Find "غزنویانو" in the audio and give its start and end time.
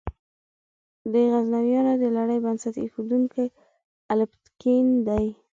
1.33-1.93